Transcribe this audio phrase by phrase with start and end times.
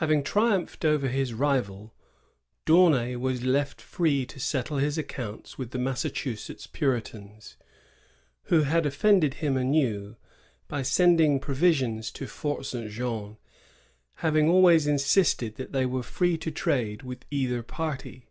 [0.00, 1.92] Having triumphed over his rival,
[2.64, 7.58] D'Aunay was left free to settle his accounts with the Massachusetts Puritans,
[8.44, 10.16] who had offended him anew
[10.66, 12.90] by sending provisio,;* to Fart St.
[12.90, 13.36] Jean,
[14.24, 18.30] having alwa^ insistei that they were free to trade with either party.